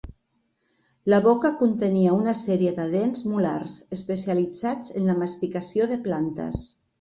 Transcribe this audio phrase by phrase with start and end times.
[1.13, 6.67] La boca contenia una sèrie de dents molars, especialitzats en la masticació de plantes.